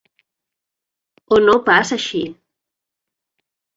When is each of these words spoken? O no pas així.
O 1.37 1.39
no 1.49 1.55
pas 1.67 1.93
així. 1.99 2.23